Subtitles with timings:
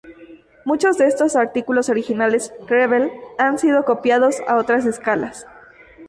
[0.65, 5.45] Muchos de estos artículos originales Revell han sido copiados a otras escalas.